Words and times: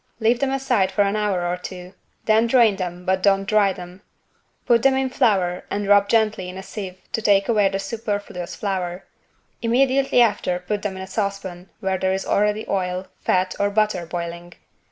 Leave 0.19 0.39
them 0.39 0.49
aside 0.49 0.91
for 0.91 1.03
an 1.03 1.15
hour 1.15 1.45
or 1.45 1.55
two, 1.55 1.93
then 2.25 2.47
drain 2.47 2.75
them 2.77 3.05
but 3.05 3.21
don't 3.21 3.45
dry 3.47 3.71
them. 3.71 4.01
Put 4.65 4.81
them 4.81 4.95
in 4.97 5.09
flour 5.11 5.63
and 5.69 5.87
rub 5.87 6.09
gently 6.09 6.49
in 6.49 6.57
a 6.57 6.63
sieve 6.63 6.97
to 7.11 7.21
take 7.21 7.47
away 7.47 7.69
the 7.69 7.77
superfluous 7.77 8.55
flour: 8.55 9.03
immediately 9.61 10.19
after 10.19 10.57
put 10.57 10.81
them 10.81 10.95
in 10.97 11.03
a 11.03 11.05
saucepan 11.05 11.69
where 11.81 11.99
there 11.99 12.13
is 12.13 12.25
already 12.25 12.67
oil, 12.67 13.09
fat 13.19 13.53
or 13.59 13.69
butter 13.69 14.07
boiling. 14.07 14.53